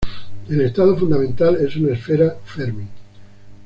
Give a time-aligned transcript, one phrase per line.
[0.49, 2.87] El estado fundamental es una esfera fermi.